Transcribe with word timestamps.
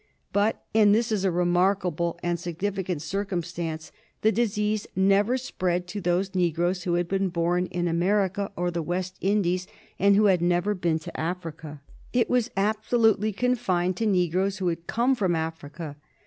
But, 0.33 0.63
and 0.73 0.95
this 0.95 1.11
is 1.11 1.23
a 1.23 1.29
remarkable 1.29 2.17
and 2.23 2.39
signifi 2.39 2.85
cant 2.87 3.03
circumstance, 3.03 3.91
the 4.21 4.31
disease 4.31 4.87
never 4.95 5.37
spread 5.37 5.85
to 5.89 6.01
those 6.01 6.33
negroes 6.33 6.85
who 6.85 6.95
had 6.95 7.07
been 7.07 7.29
born 7.29 7.67
in 7.67 7.87
America 7.87 8.51
or 8.55 8.71
the 8.71 8.81
West 8.81 9.15
Indies 9.21 9.67
and 9.99 10.15
who 10.15 10.25
had 10.25 10.41
never 10.41 10.73
been 10.73 10.97
to 10.97 11.19
Africa. 11.19 11.81
It 12.13 12.31
was 12.31 12.49
absolutely 12.57 13.31
confined 13.31 13.95
to 13.97 14.07
negroes 14.07 14.57
who 14.57 14.69
had 14.69 14.87
come 14.87 15.13
from 15.13 15.35
Africa. 15.35 15.97